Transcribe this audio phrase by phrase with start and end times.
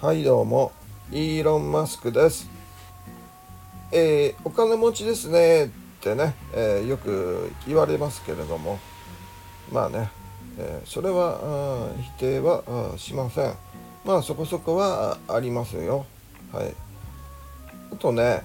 [0.00, 0.70] はいどうも
[1.10, 2.48] イーロン・マスクです。
[3.90, 5.68] えー、お金持ちですねっ
[6.00, 8.78] てね、えー、よく言われますけれども。
[9.72, 10.08] まあね、
[10.56, 13.54] えー、それは否定はしません。
[14.04, 16.06] まあそこそこはありますよ。
[16.52, 16.72] はい。
[17.92, 18.44] あとね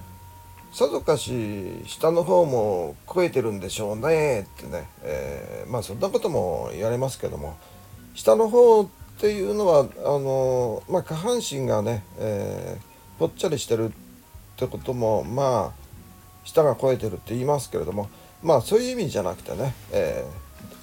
[0.72, 7.56] さぞかし下の方も超えてるんでしょうねってね、えー、まあそんなことも言われますけども。
[8.16, 13.92] 下の方ってっていうのはあの、まあ、下半身がね、えー、ぽっちゃりしてるっ
[14.56, 15.84] てこともまあ
[16.44, 18.08] 舌が超えてるって言いますけれども
[18.42, 20.24] まあそういう意味じゃなくてね、え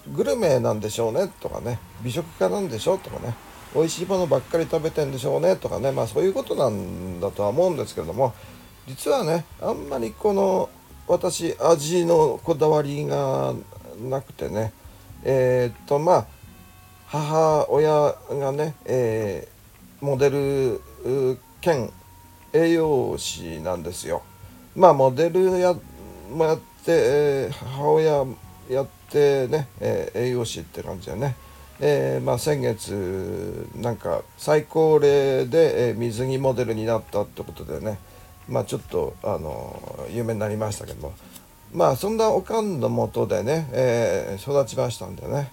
[0.09, 3.35] ー、グルメなんでしょうねとかね美食家なんでしょうとかね
[3.75, 8.33] 美味しいものばっかり食べてんでしょうねとかねまあそういうことなんだとは思うんですけれども
[8.87, 10.69] 実はねあんまりこの
[11.07, 13.53] 私味のこだわりが
[14.01, 14.73] なくてね
[15.23, 16.25] えー、っとまあ
[17.11, 20.81] 母親がね、えー、モデル
[21.59, 21.91] 兼
[22.53, 24.23] 栄養士なんですよ。
[24.77, 25.75] まあモデルや
[26.33, 28.25] もやって、えー、母親
[28.69, 31.35] やってね、えー、栄養士って感じでね、
[31.81, 37.99] えー、まあ、先月なんか最高齢で、え水着モデルになったってことでね、
[38.47, 41.13] まあちょっとあの有名になりましたけども。
[41.73, 45.51] まあそんなおかんのもとでね、え、育ちましたんでね。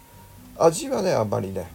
[0.59, 1.69] 味はねあんまりね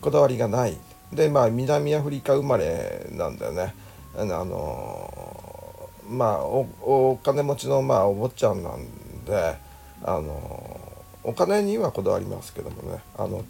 [0.00, 0.76] こだわりがない。
[1.12, 3.74] でまあ南アフリカ生まれなんだよね。
[4.16, 8.86] あのまあお金持ちのまあお坊ちゃんなん
[9.24, 9.56] で
[10.02, 10.80] あの
[11.22, 13.00] お金にはこだわりますけどもね。
[13.16, 13.44] あの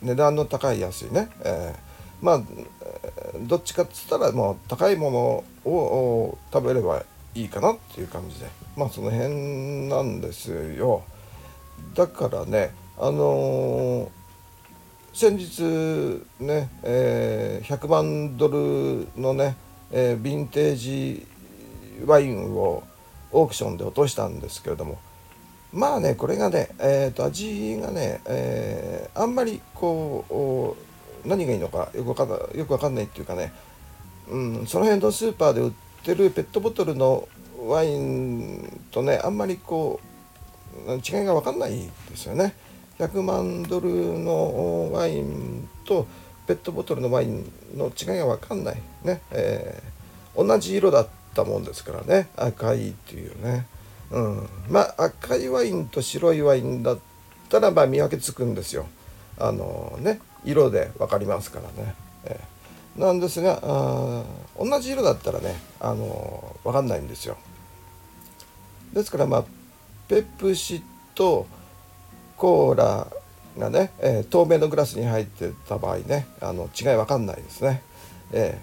[0.00, 1.88] 値段の高い安いね、えー
[2.24, 2.42] まあ
[3.42, 8.46] どっちかっつったらもう高いものを食べればいいかなっていう感じで。
[8.76, 11.02] まあその辺なんですよ。
[11.94, 14.10] だからねあの、
[15.12, 15.62] 先日
[16.38, 19.56] ね、えー、100万ドルのね、
[19.90, 21.26] えー、ヴィンテージ
[22.06, 22.84] ワインを
[23.32, 24.98] オークションで落としたんですけれども
[25.72, 30.76] まあねこれがね、えーと、味がね、えー、あんまりこ
[31.24, 33.52] う何がいいのかよくわかんないよくわかんないっていうかね、
[34.30, 35.72] うん、その辺のスーパーで売っ
[36.02, 37.28] てるペットボトルの
[37.66, 40.00] ワインとねあんまりこ
[40.86, 42.54] う違いが分かんないですよね。
[42.98, 46.06] 100万ドルのワインと
[46.46, 47.44] ペットボトルのワイン
[47.76, 48.82] の違いが分かんない。
[49.04, 52.28] ね、えー、同じ色だったもんですからね。
[52.36, 53.66] 赤いっていうね、
[54.10, 56.98] うん、まあ赤いワインと白いワインだっ
[57.48, 58.86] たらまあ見分けつくんですよ。
[59.38, 61.94] あのね色で分かりますからね、
[62.24, 64.24] えー、なんですがあ
[64.58, 67.36] 同じ色だったらねあの分かんないんですよ。
[68.92, 69.44] ですからまあ
[70.08, 70.82] ペプシ
[71.14, 71.46] と
[72.38, 73.06] コーラ
[73.58, 77.82] がね、えー、透明のグラスに入ってた場合ねあの違い分かんないですね、
[78.32, 78.58] え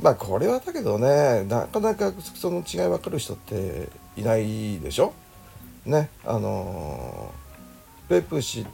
[0.00, 5.12] ー、まあこれはだけどねなかなかその違い分かる人っていないでしょ？
[5.84, 7.32] ねあの
[8.08, 8.64] ペプシ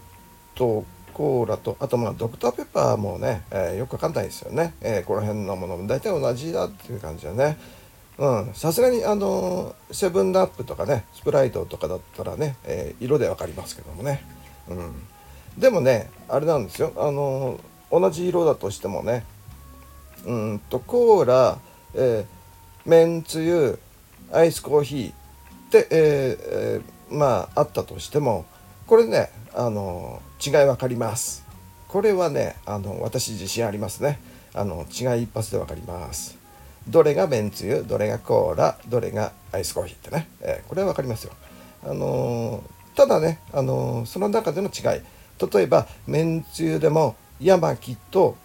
[0.54, 7.56] とコーラとあとまあドクターペッパーもね、えー、よくわかんないですよね、えー、この辺のものも大体同じだっていう感じでね。
[8.52, 14.24] さすがにあのセブンラップとかねスプライトとかだったらね、えー、色で分かりますけどもね、
[14.68, 14.92] うん、
[15.58, 16.92] でもねあれなんですよ。
[16.96, 17.58] あの
[17.90, 19.24] 同じ色だとしてもね。
[20.26, 21.58] うんとコーラ、
[21.94, 23.78] えー、めんつゆ
[24.32, 25.14] アイスコーヒーっ
[25.70, 28.46] て、えー、まああったとしても
[28.86, 31.44] これねあの違い分かります。
[31.88, 34.18] これはねあの私自信ありますね。
[34.54, 36.38] あの違い一発で分かります。
[36.88, 41.32] どれがめんつゆどれがコーラどれがアイスコーヒーってね、えー、これは分かりますよ。
[41.84, 42.62] あの
[42.94, 45.02] ただねあのその中での違い。
[45.52, 48.36] 例えばめんつゆでも山木と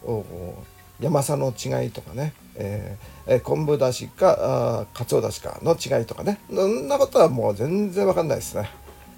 [1.00, 6.40] 山さの違いとかね、えー、昆布だしかかつおだしかの違いとかね。
[6.54, 8.70] そんなことはもう全然分かんないですね。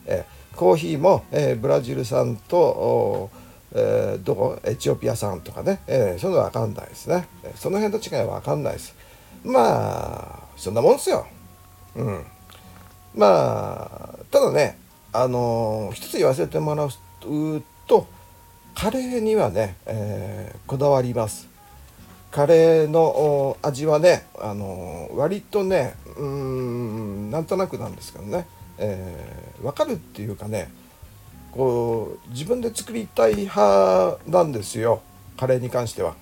[0.06, 3.30] えーコーヒーも、えー、ブラジル産と、
[3.72, 4.60] えー、どこ？
[4.66, 7.26] エチオピア産とかね、えー、そういうのは分かんないですね。
[7.56, 8.94] その辺の違いは分かんないです。
[9.46, 11.26] まあそんなもんですよ。
[11.96, 12.26] うん。
[13.16, 14.78] まあただね
[15.14, 16.90] あのー、一つ言わせてもらう
[17.88, 18.08] と
[18.74, 21.50] カレーにはね、えー、こだわります
[22.32, 28.48] カレーの味はね、あの、割とねうんなんとなくなんですけどね
[28.78, 30.72] えー、分かるっていうかね
[31.52, 35.02] こう自分で作りたい派なんですよ
[35.38, 36.16] カレーに関しては。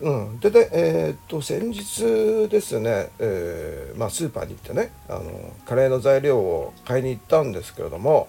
[0.00, 8.28] うん、でで、えー、っと先日ですね、えー、まあ、スーパーに行ってねあのカレーの材料を買いに行ったんですけれども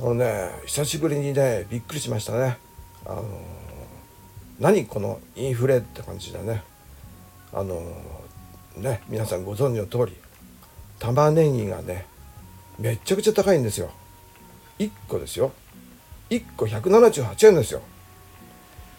[0.00, 2.56] あのね久しぶりにねびっくりしましたね。
[3.04, 3.24] あの
[4.58, 6.62] 何このインフレって感じでね。
[7.52, 7.82] あの
[8.76, 10.16] ね皆さんご存知の通り
[10.98, 12.06] 玉ねぎがね
[12.78, 13.90] めちゃくちゃ高いんですよ。
[14.78, 15.52] 1個ですよ。
[16.30, 17.82] 1個178円ですよ。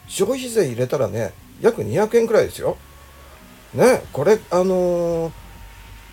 [0.07, 2.77] 消費税入れたらね約200円くらいですよ。
[3.73, 5.31] ねこれあのー、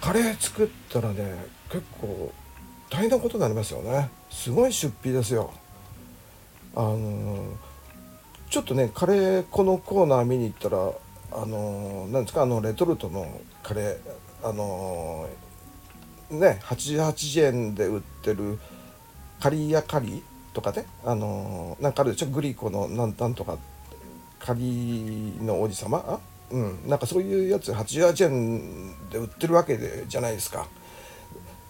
[0.01, 1.35] カレー作ったらね
[1.71, 2.33] 結構
[2.91, 4.11] 大変なことになりますよね。
[4.31, 5.51] すごい出費ですよ。
[6.75, 7.47] あのー、
[8.51, 10.77] ちょっとねカレーこのコーナー見に行ったら
[11.33, 13.99] あのー、なんですかあのレトルトのカレー
[14.43, 18.59] あのー、ね88円で売ってる
[19.41, 22.27] カリヤカリとかねあのー、なんかあるでしょ？
[22.27, 23.59] グリコのなんなんとか
[24.55, 26.21] リの王子様？
[26.51, 26.89] うん。
[26.89, 30.67] なんかそういうやつ88円で売ってるわけでじゃないですか。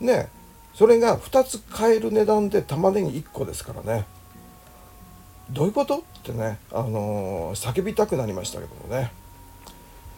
[0.01, 0.29] ね。
[0.75, 4.07] それが2つ買える値段で玉ねぎ1個ですからね。
[5.51, 5.99] どういうこと？
[5.99, 9.11] ってね、あのー、叫びたくなりましたけどもね。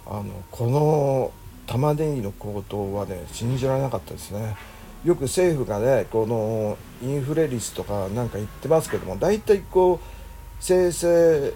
[0.06, 1.32] あのこの
[1.66, 4.56] 玉ねぎの高騰はね信じられなかったですね。
[5.04, 10.06] よく政府がねこのインフレ率とかなんか言ってますけども大体こう
[10.58, 11.54] 生成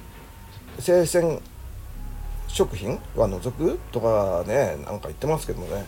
[0.78, 1.40] 生鮮
[2.48, 5.86] 食品は除くとかねなんか言ってますけどもね。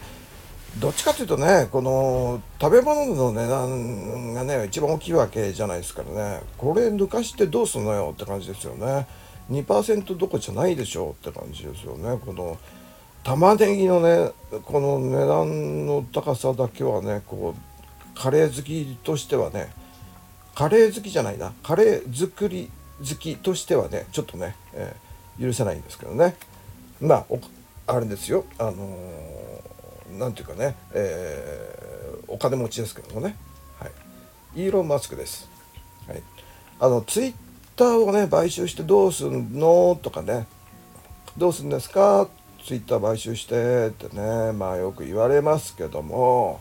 [0.79, 6.43] どっちかというとねこの食べ物の値段がね一番大きいわけじゃないですからね。
[6.59, 9.07] これ抜かしてどうすんのよって感じですよね。
[9.51, 12.19] 2%どこじゃないでしょうって感じですよね。
[12.25, 12.59] この
[13.25, 14.33] 玉ねぎのね
[14.65, 19.73] この値段の高さだけはねこうカレー好きとしてはね
[20.55, 21.53] カレー好きじゃないな。
[21.63, 22.71] カレー作り
[23.01, 26.37] 好きとしてはねちょっとね、えー、許せないんですけどね。
[27.01, 27.25] まあ
[27.89, 28.45] あれですよ。
[28.59, 29.37] あのー
[30.19, 33.37] 何ていうかね、えー、お金持ちですけどもね、
[33.79, 35.51] はい、イーロン・マスクです。
[36.07, 36.23] はい、
[36.81, 37.35] あのツイッ
[37.75, 40.47] ターをね買収してどうすんのとかね。
[41.37, 42.29] どうすんですか？
[42.65, 44.53] ツイッター買収してってね。
[44.53, 46.61] まあよく言われますけども。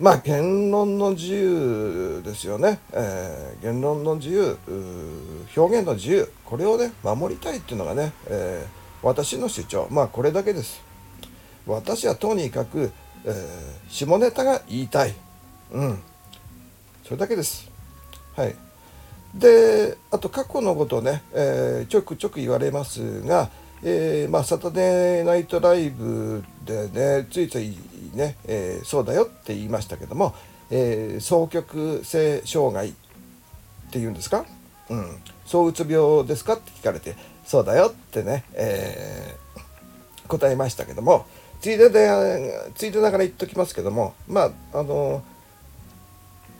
[0.00, 4.56] まあ言論の自由ですよね、えー、言論の自由
[5.54, 10.90] 表現の自由これをね守りたいっていうのがね、えー、私の主張まあこれだけです。
[11.66, 12.90] 私はとにかく、
[13.24, 13.32] えー、
[13.88, 15.14] 下ネタが言いたい。
[15.72, 15.98] うん。
[17.04, 17.70] それだけです。
[18.34, 18.56] はい。
[19.34, 23.50] で、あと過去のことをね、えー、ちょくちょく言われますが、
[23.82, 27.76] えー、まあ、サタデーナイトライブでね、ついつい
[28.14, 30.34] ね、えー、そうだよって言いましたけども、
[30.70, 32.92] えー、双極性障害っ
[33.90, 34.44] ていうんですか、
[34.90, 35.16] うん、
[35.46, 39.36] 躁うつ病ですかって聞かれて、そうだよってね、え
[40.28, 41.26] 答えましたけども、
[41.60, 45.22] ついででついでながら言っときますけどもまああの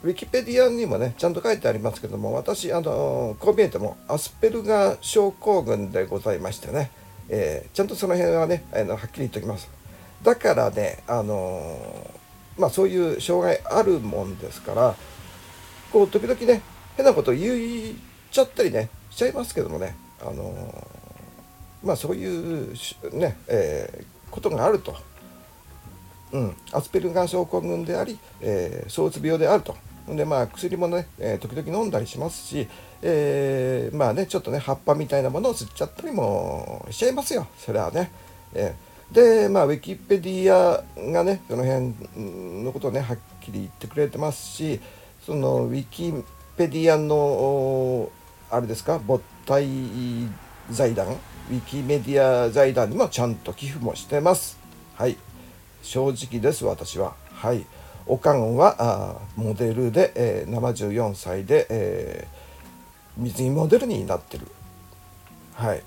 [0.04, 6.90] ウィキペディアにもねちゃんと書いてありますけども私あのこう見えてもアスペルガー症候群でございましてね、
[7.30, 9.70] えー、ちゃんとその辺はねあのはっきり言っておきます
[10.22, 12.10] だからねあの
[12.58, 14.94] まあそういう障害あるもんですから
[15.92, 16.60] こう時々ね
[16.96, 17.94] 変なこと言っ
[18.30, 20.86] ちゃったりねしちゃいますけどもねあの
[21.82, 22.74] まあそういう
[23.12, 24.96] ね、えーことがあると、
[26.32, 29.76] うん、アスペルガー症候群であり、えー、躁うつ病であると。
[30.08, 32.68] でまあ薬もね、えー、時々飲んだりしますし、
[33.02, 38.10] えー、まあねちょっとね葉っぱみたいなものを吸っちゃったりもしちゃいますよそれはね。
[38.54, 44.80] えー、でまあウィキペディアがねその辺のことをねはっきり言ってくれてますし
[45.24, 46.12] そのウィキ
[46.56, 48.10] ペディアの
[48.50, 49.00] あれですか？
[49.06, 49.68] 母体
[50.70, 51.06] 財団？
[51.06, 54.58] ウィキメディア財団にもちゃんと寄付もしてます。
[54.94, 55.16] はい。
[55.82, 57.14] 正直です、私は。
[57.32, 57.64] はい。
[58.06, 64.46] おかんはモデルで、えー、74歳で、えー、水着モデルになってる。
[65.54, 65.82] はい。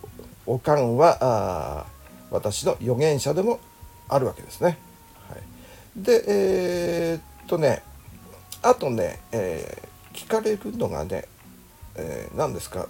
[0.46, 1.86] おかんはあ
[2.30, 3.60] 私の預言者でも
[4.10, 4.78] あるわけですね。
[5.30, 5.42] はい、
[5.96, 7.82] で、えー、っとね、
[8.62, 11.26] あとね、えー、聞かれるのがね、
[11.96, 12.88] えー、何ですか？
[12.88, 12.90] 好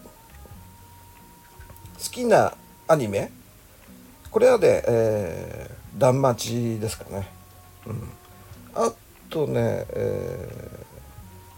[2.00, 2.54] きな
[2.88, 3.32] アニメ？
[4.32, 7.30] これはで、えー、断末ですかね、
[7.86, 8.10] うん、
[8.74, 8.92] あ
[9.34, 10.48] とね、え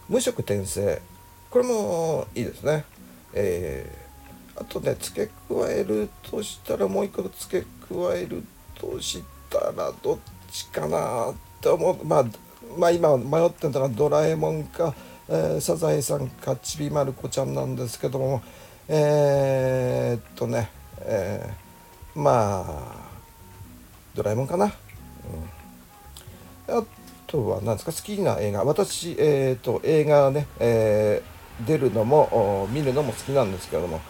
[0.08, 1.02] ー、無色転生。
[1.50, 2.86] これもいいですね。
[3.34, 8.42] えー、あとね付け加えるとしたらもう一個付け加える
[8.74, 10.18] としたらどっ
[10.50, 12.04] ちかなって思う。
[12.04, 12.24] まあ
[12.78, 14.94] まあ今迷ってたのはドラえもんか、
[15.28, 18.42] えー、サザエさんかちびまる子ちゃんなんですけども。
[18.88, 22.92] えー、っとねえー、まあ
[24.14, 24.72] ドラえもんかな、
[26.68, 26.84] うん、あ
[27.26, 27.92] とは何ですか？
[27.92, 28.64] 好きな映画。
[28.64, 34.00] 私、えーと、映画ね、えー、出るのも見るのも好きなんですけども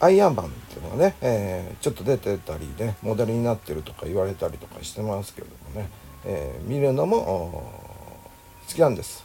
[0.00, 5.90] アイアンマンっていうのがね、えー、ちょっと出てたりねモデルになってるとか言われたりとかしてますけれどもね、
[6.24, 7.70] えー、見るのも
[8.68, 9.24] 好きなんです。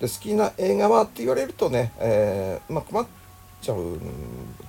[0.00, 3.06] で好きな映画はって言われるとね、えー、まあ、困っ
[3.60, 3.98] ちゃう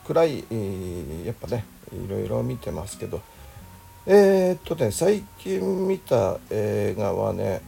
[0.06, 3.22] くらい、やっぱねいろいろ見てますけど。
[4.08, 7.62] えー、っとね最近見た映画はね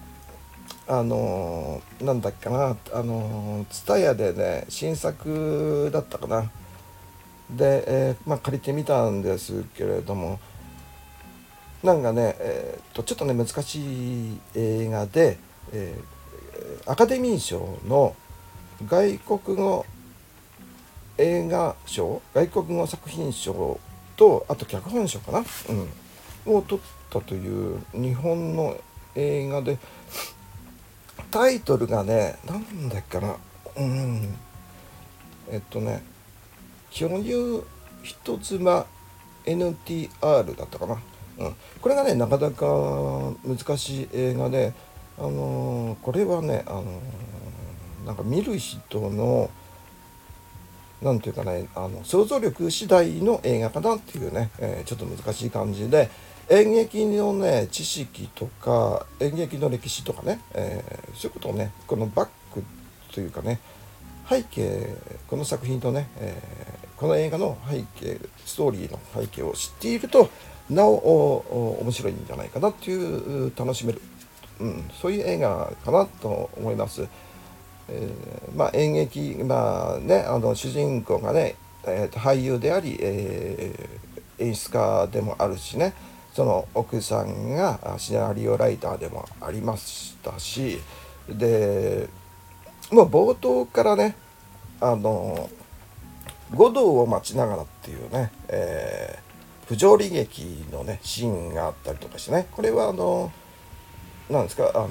[0.87, 6.51] あのー、なんだっけなあの TSUTAYA でね新作だったかな。
[7.49, 10.39] で、えー、まあ、借りてみたんですけれども
[11.83, 15.37] なんかね、えー、とちょっとね難しい映画で、
[15.73, 18.15] えー、アカデミー賞の
[18.87, 19.85] 外国語
[21.17, 23.79] 映画賞外国語作品賞
[24.15, 25.43] とあと脚本賞かな、
[26.45, 28.77] うん、を取ったという日本の
[29.15, 29.77] 映画で
[31.31, 33.35] タイトルがね何だっけな。
[33.77, 34.35] うん。
[35.49, 36.03] えっとね
[36.91, 37.63] 巨乳
[38.03, 38.85] 人妻
[39.45, 40.97] NTR だったかな、
[41.39, 42.65] うん、これがねなかなか
[43.45, 44.73] 難しい映画で
[45.17, 49.49] あのー、これはね、あのー、なんか見る人の
[51.01, 56.09] 何て言うかねあの想像力次第の映画かなっていうね、えー、ちょっと難しい感じで
[56.51, 62.61] 演劇のね知識とか演劇の歴史とかね、えー、そういうことをねこのバック
[63.13, 63.61] というかね
[64.29, 70.29] 背景この作品とね、えー、この映画の背景ストーリーの背景を知っていると
[70.69, 74.01] なお面白いんじゃないかなっていう楽しめる、
[74.59, 77.07] うん、そういう映画かなと思います。
[77.89, 81.55] えー、まあ、演劇、まあね、あの主人公がね、
[81.85, 85.93] えー、と俳優であり、えー、演出家でもあるしね
[86.33, 90.79] その奥さんがシナリオライターでもありましたし
[91.29, 92.07] で
[92.91, 94.15] もう冒頭からね
[94.79, 95.49] あの
[96.53, 103.31] 五道を待ちながらっていうね、えー、不条理劇のねシーンがあったりとかしてねこれはあの
[104.29, 104.89] なんですかあの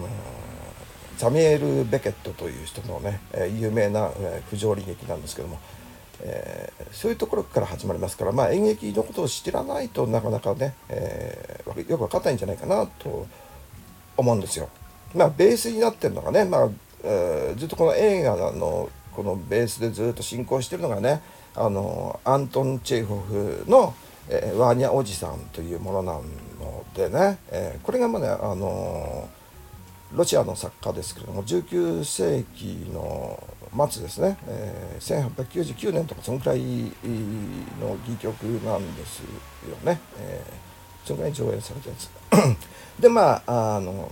[1.20, 3.20] サミエル・ベケットという人のね、
[3.54, 4.10] 有名な、
[4.48, 5.58] 不条理劇なんですけども、
[6.22, 13.26] えー、そういうところから始まりますから、まあ、演劇のことを知らないとなかなかね、えー、よく分かんないんじゃないかなと
[14.16, 14.68] 思うんですよ。
[15.14, 16.68] まあ、ベースになってるのがね、まあ
[17.02, 21.20] えー、ずっとこの映画のこのベースでずっと進行してるのがね
[21.54, 23.94] あのアントン・チェイホフの、
[24.28, 26.22] えー、ワーニャおじさんというものなの
[26.94, 29.28] でね、えー、これがまだ、ね、あの
[30.14, 33.42] ロシアの作家ですけれども19世紀の
[33.88, 36.60] 末ですね、えー、1899年とかそのくらい
[37.80, 44.10] の戯曲なんですよね、えー、そのくらい上演されたやつで まああの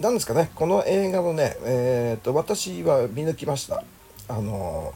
[0.00, 3.84] 何ですかねこの映画のね、えーと、私は見抜きました。
[4.26, 4.94] あの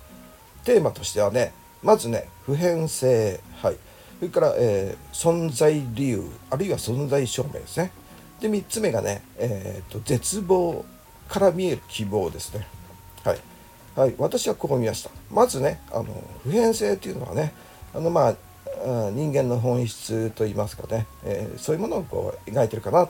[0.65, 3.77] テーマとしてはねまずね普遍性はい。
[4.19, 7.93] それから、えー、存在理由あるいは存在証明ですね。
[8.41, 10.85] で3つ目がね、えーと、絶望
[11.29, 12.67] から見える希望ですね。
[13.25, 13.39] はい、
[13.97, 15.11] はい、私はこう見ました。
[15.31, 16.07] まずねあの
[16.45, 17.53] 普遍性っていうのはね
[17.95, 18.35] あのまあ
[19.13, 23.09] 人間の本質といいますかね、えー、そういうものをこう描いてるかな。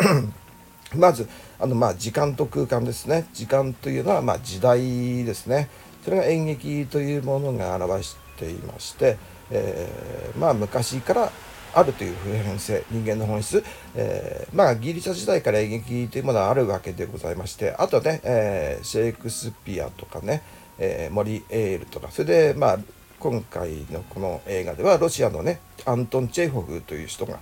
[0.96, 5.68] まずあのまあ時間と空間ですね時間というのはまあ時代ですね
[6.04, 9.16] それが演劇というものが表していまして、
[9.50, 11.32] えー、まあ昔から
[11.74, 20.42] あるという普遍性人間の本質、えー、まあギリシャ時代から演劇というものはあるわけでございましてあとね、えー、シェイクスピアとかね、
[20.78, 22.78] えー、モリエールとかそれでまあ
[23.18, 27.38] 今回のこの映画ではロシアのねアントン・チェイホフという人が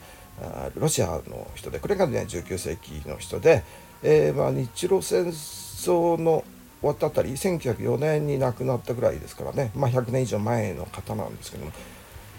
[0.75, 3.65] ロシアの人でこれがね19世紀の人で、
[4.03, 6.45] えー、まあ日露戦争の
[6.81, 11.73] 終わったあたり1904年に亡くなったぐらいですからね、まあ、100年以上前の方なんですけども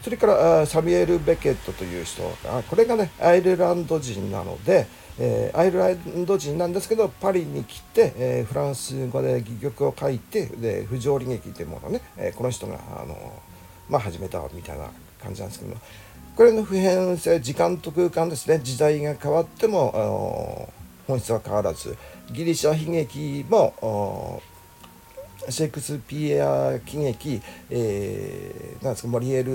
[0.01, 2.23] それからサミュエル・ベケットという人。
[2.23, 4.87] がこれがねアイルランド人なので、
[5.19, 13.41] えー、アイルランド人なんですけどパリに来て、えー、フランス語で戯曲を書いてで不条理劇というものをね、えー、この人があの、
[13.89, 14.89] まあ、始めたみたいな
[15.21, 15.81] 感じなんですけども。
[16.39, 18.61] これの普遍性時間と空間ですね。
[18.63, 20.73] 時代が変わってもあの
[21.05, 21.97] 本質は変わらず。
[22.31, 24.41] ギリシャ悲劇も
[25.47, 29.51] シェイクスピア喜劇、えー、なんですかモリエル、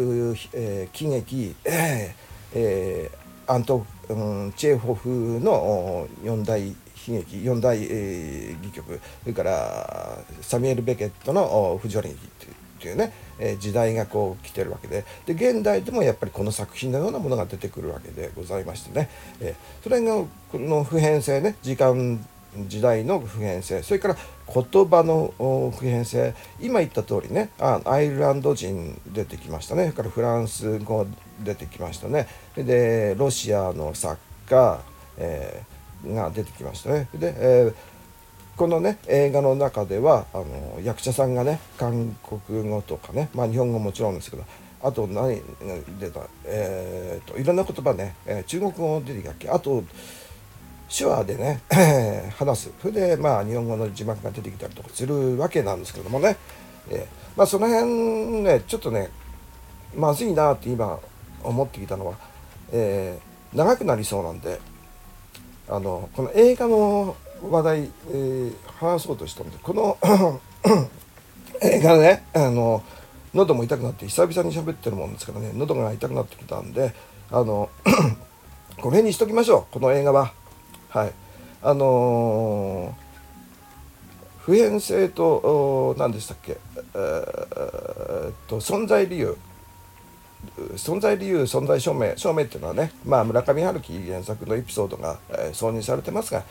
[0.53, 2.25] えー、喜劇、えー
[2.55, 3.11] え、
[3.47, 6.75] アント、うん、チェーホフの四大悲
[7.09, 12.29] 劇四大、えー、戯曲それからサミュエル・ベケットの「不条理劇」っ
[12.81, 19.11] ていうね、えー、時代がこう来てるわけでで現代でもやっぱりこの作品のようなものが出てくるわけでございましてね、
[19.41, 22.25] えー、それがこの普遍性ね時間
[22.69, 24.17] 時代の普遍性それから
[24.53, 25.35] 言葉の
[25.77, 26.35] 普遍性。
[26.61, 29.85] 今言った通りねあアイルランド人出てきましたね。
[29.85, 31.07] それからフランス語
[31.43, 32.27] 出てきましたね。
[32.57, 34.19] でロシアの作
[34.49, 34.81] 家、
[35.17, 37.09] えー、が出てきましたね。
[37.15, 37.75] で、えー
[38.57, 44.45] このね映画の中ではあの役者さんがね韓国語とかねまあ日本語もちろんですけど
[44.81, 45.43] あと何
[45.99, 49.49] 出たえーと、いろんな言葉ね、え、中国語出てきたっけ？
[49.49, 49.83] あと
[50.89, 51.61] 手話でね
[52.39, 52.71] 話す。
[52.81, 56.37] それでまあ日本語の字幕が出てきたりとかするわけなんですけどもね、
[56.91, 59.11] えー、まあその辺ねちょっとね
[59.97, 60.99] まずいなって今
[61.43, 62.15] 思ってきたのは、
[62.73, 64.61] えー、長くなりそうなんで
[65.69, 67.17] あのこの映画の
[67.51, 69.99] 話題、えー、話そうとしたんでこの
[71.63, 72.83] 映画ねあの
[73.33, 76.95] 喉も痛くなって久々に喋ってるもんですからね喉が痛くなってきたんで
[77.31, 77.71] あの
[78.77, 80.33] この辺にしときましょうこの映画は。
[80.95, 81.13] はい。
[81.61, 89.37] あのー、普遍性と何でしたっけ、えー、と存在理由。
[90.77, 96.45] 存在理由存在証明証明っていうのはね、まあ、村上春樹原作のエピソードが、え、挿入されてますが、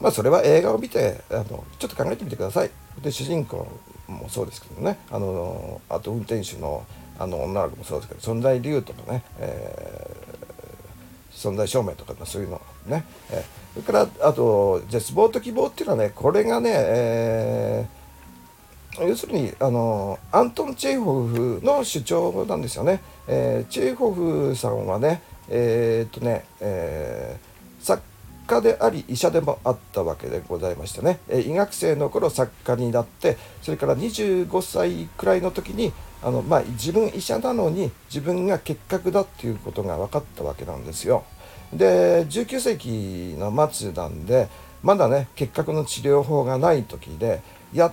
[0.00, 2.70] まあ、それは映画を見てあのちょっと考えてみてください。
[3.02, 3.68] で主人公
[4.08, 4.98] もそうですけどね。
[5.12, 6.84] あのあと運転手の
[7.20, 23.02] あの女の子もそうですけど存在理由とかね、えー、存在証明とかそういうのね、えーそれからあと絶望と希望っていうのはねこれがね、えー、要するにあのアントン・チェーホフの主張なんですよね。
[23.28, 28.02] えー、チェーホフさんはねえー、っとね、えー、作
[28.46, 35.92] 家であり医者でもあったわけでございましてね、え医学生の頃作家になってそれから25歳くらいの時に
[36.22, 41.24] あの、まあ、自分医者なのに自分が結核だっていうことが分かったわけなんですよ。
[41.72, 44.48] で19世紀の末なんで
[44.82, 47.42] まだね結核の治療法がない時で
[47.72, 47.92] やっ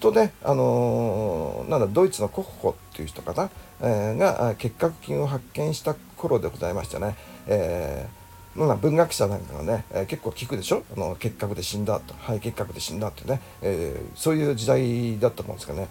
[0.00, 3.50] とね、あのー、なんだドイツのコッホっていう人かな、
[3.80, 7.16] えー、が結核菌を発見した頃でございましたね。
[7.46, 10.84] えーまあ、文学者なんかがね、えー、結構聞くでしょ？
[10.96, 15.88] あの結核で死んだと肺結核で死んだってね、えー、そういう時代だったもんですかね。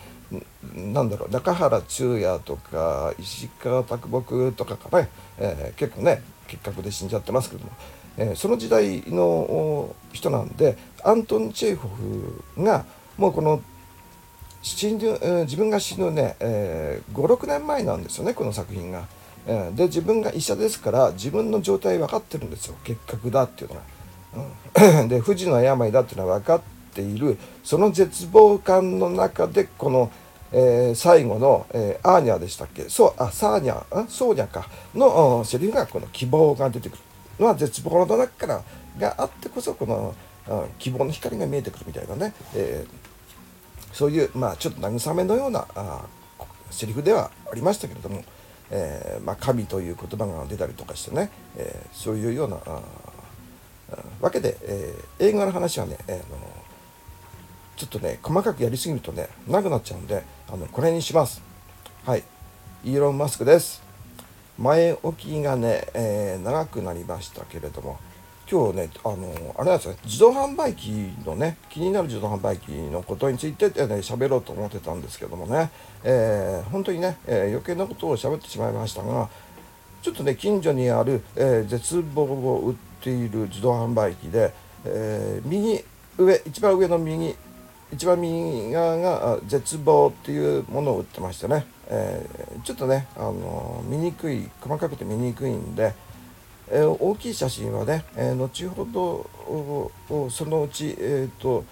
[0.74, 1.30] なんだろう。
[1.30, 7.72] 中原中也とか石川啄木とかかね、えー、結構ね結核で死んじゃってますけども、
[8.18, 11.90] えー、その時代の人なんでアントン・チェーホ
[12.56, 12.86] フが
[13.18, 13.62] もうこの
[14.62, 19.06] 死ぬ、自分が死ぬね、えー、56年前なんですよねこの作品が。
[19.46, 23.82] えー、で自分が医者ですから自分の状態分かってるんですよ結核だっていうのが。
[25.02, 26.62] うん、 で不治の病だっていうのは分かっ
[26.94, 30.10] ているその絶望感の中でこの
[30.54, 32.88] 「えー、最後の、えー、アーニャでしたっけ？
[32.88, 34.70] そうあサーニャソーニャか。
[34.94, 37.00] のセリフがこの希望が出てくる
[37.40, 38.64] のは絶望の中から
[39.00, 40.14] があってこそこの
[40.78, 46.06] 希望の光が見えてくるみたいなね、えー、そういうまあちょっと慰めのようなあ
[46.70, 48.24] セリフではありましたけれども、
[48.70, 52.58] えーまあ、神という言葉が出たりとかしてね、えー、そういうような
[54.22, 56.24] わけで、えー、映画の話はね、えー、の
[57.76, 61.42] ちょっとね細かくやりすぎるとね長くなっちゃうんであのこれにします。
[62.06, 62.24] はい。
[62.86, 63.82] イーロン・マスクです。
[64.60, 67.98] 前置きがね、えー、長くなりましたけれども
[68.48, 69.98] 今日ねあのあれなんですね。
[70.06, 70.92] 自動販売機
[71.26, 75.72] のね気になる自動販売機のことについてね喋ろうと思ってたんですけどもね、
[76.04, 79.30] えー、本当にね、えー、余計なことを喋ってしまいましたが
[80.04, 84.54] ちょっとね近所にある、えー、絶望を売っている自動販売機で、
[84.86, 85.84] えー、右
[86.16, 87.36] 上一番上の右
[87.94, 95.94] 一番右側が絶望っていうものを売ってましてね、えー、ちょっとね、あの見にくい細かくて見にくいんで、
[96.70, 98.86] えー、大きい写真はね、えー、後ほ
[100.10, 101.64] どそのうち、えーと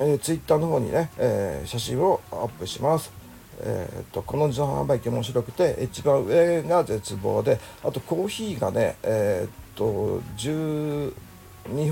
[0.00, 3.12] えー、ツイッターの方にね、えー、写真をアップします。
[3.60, 11.12] えーと、この自動販売機面白くて一番上が絶望であとコーヒーがね、えーと、12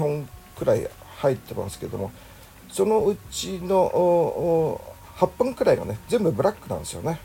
[0.00, 2.10] 本くらい入ってますけども
[2.72, 4.80] そのうちの
[5.16, 7.20] 8本くらいがね全部ブラックなんですよね。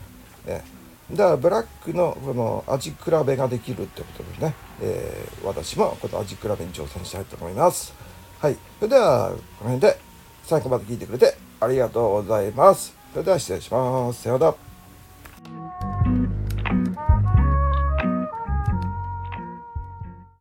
[0.46, 0.62] え
[1.10, 7.94] だからブラックのこの味比べができるってことでね、えー、私もこの味比べに挑戦したいと思います。
[8.40, 8.56] はい。
[8.78, 9.98] それでは、この辺で
[10.44, 12.94] 最後まで聞いてくれてありがとうございます。
[13.12, 14.22] それでは失礼します。
[14.22, 14.67] さようなら。